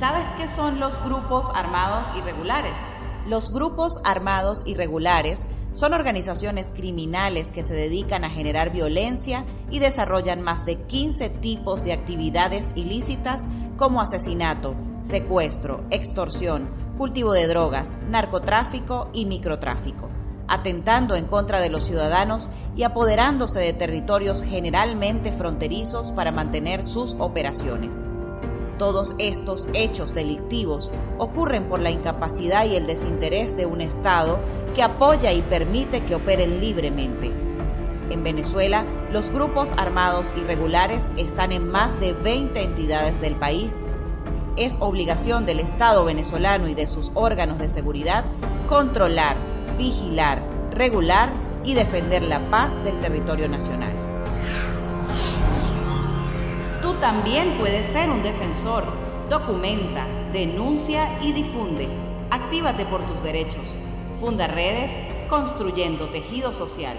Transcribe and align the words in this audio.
¿Sabes 0.00 0.30
qué 0.38 0.48
son 0.48 0.80
los 0.80 0.98
grupos 1.04 1.50
armados 1.54 2.08
irregulares? 2.16 2.78
Los 3.26 3.52
grupos 3.52 4.00
armados 4.02 4.62
irregulares 4.64 5.46
son 5.72 5.92
organizaciones 5.92 6.72
criminales 6.74 7.50
que 7.52 7.62
se 7.62 7.74
dedican 7.74 8.24
a 8.24 8.30
generar 8.30 8.72
violencia 8.72 9.44
y 9.70 9.78
desarrollan 9.78 10.40
más 10.40 10.64
de 10.64 10.76
15 10.84 11.28
tipos 11.28 11.84
de 11.84 11.92
actividades 11.92 12.72
ilícitas 12.76 13.46
como 13.76 14.00
asesinato, 14.00 14.74
secuestro, 15.02 15.84
extorsión, 15.90 16.70
cultivo 16.96 17.34
de 17.34 17.46
drogas, 17.46 17.94
narcotráfico 18.08 19.10
y 19.12 19.26
microtráfico, 19.26 20.08
atentando 20.48 21.14
en 21.14 21.26
contra 21.26 21.60
de 21.60 21.68
los 21.68 21.84
ciudadanos 21.84 22.48
y 22.74 22.84
apoderándose 22.84 23.60
de 23.60 23.74
territorios 23.74 24.42
generalmente 24.44 25.30
fronterizos 25.30 26.10
para 26.10 26.32
mantener 26.32 26.84
sus 26.84 27.14
operaciones. 27.18 28.06
Todos 28.80 29.14
estos 29.18 29.68
hechos 29.74 30.14
delictivos 30.14 30.90
ocurren 31.18 31.68
por 31.68 31.80
la 31.80 31.90
incapacidad 31.90 32.64
y 32.64 32.76
el 32.76 32.86
desinterés 32.86 33.54
de 33.54 33.66
un 33.66 33.82
Estado 33.82 34.38
que 34.74 34.82
apoya 34.82 35.32
y 35.32 35.42
permite 35.42 36.02
que 36.06 36.14
operen 36.14 36.60
libremente. 36.62 37.30
En 38.08 38.24
Venezuela, 38.24 38.86
los 39.12 39.28
grupos 39.28 39.74
armados 39.74 40.32
irregulares 40.34 41.10
están 41.18 41.52
en 41.52 41.68
más 41.68 42.00
de 42.00 42.14
20 42.14 42.58
entidades 42.58 43.20
del 43.20 43.36
país. 43.36 43.78
Es 44.56 44.78
obligación 44.80 45.44
del 45.44 45.60
Estado 45.60 46.06
venezolano 46.06 46.66
y 46.66 46.74
de 46.74 46.86
sus 46.86 47.12
órganos 47.12 47.58
de 47.58 47.68
seguridad 47.68 48.24
controlar, 48.66 49.36
vigilar, 49.76 50.42
regular 50.70 51.30
y 51.64 51.74
defender 51.74 52.22
la 52.22 52.48
paz 52.48 52.82
del 52.82 52.98
territorio 53.00 53.46
nacional. 53.46 54.09
También 57.00 57.56
puedes 57.58 57.86
ser 57.86 58.10
un 58.10 58.22
defensor. 58.22 58.84
Documenta, 59.30 60.06
denuncia 60.32 61.18
y 61.22 61.32
difunde. 61.32 61.88
Actívate 62.30 62.84
por 62.84 63.00
tus 63.06 63.22
derechos. 63.22 63.78
Funda 64.20 64.46
redes 64.46 64.90
construyendo 65.30 66.10
tejido 66.10 66.52
social. 66.52 66.98